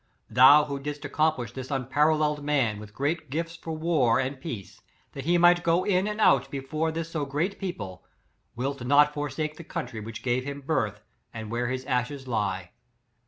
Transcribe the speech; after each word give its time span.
Thou 0.31 0.63
who 0.65 0.79
didst 0.79 1.05
accomplish 1.05 1.51
this 1.51 1.69
unparal 1.69 2.17
leled 2.17 2.41
man 2.43 2.79
with 2.79 2.99
rich 2.99 3.29
gifts 3.29 3.55
for 3.55 3.71
war 3.71 4.19
and 4.19 4.41
peace, 4.41 4.81
that 5.11 5.25
he 5.25 5.37
might 5.37 5.61
go 5.63 5.83
in 5.83 6.07
and 6.07 6.19
out 6.19 6.49
before 6.49 6.91
this 6.91 7.11
so 7.11 7.23
great 7.23 7.59
people, 7.59 8.03
wilt 8.55 8.83
not 8.83 9.13
forsake 9.13 9.57
the 9.57 9.63
country 9.63 10.01
that 10.01 10.23
gave 10.23 10.43
him 10.43 10.61
birth 10.61 11.01
and 11.35 11.51
where 11.51 11.67
his 11.67 11.85
ashes 11.85 12.27
lie. 12.27 12.71